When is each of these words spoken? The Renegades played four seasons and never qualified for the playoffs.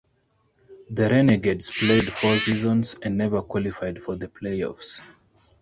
The 0.89 1.09
Renegades 1.11 1.69
played 1.69 2.11
four 2.11 2.35
seasons 2.35 2.95
and 3.03 3.15
never 3.19 3.43
qualified 3.43 4.01
for 4.01 4.15
the 4.15 4.27
playoffs. 4.27 4.99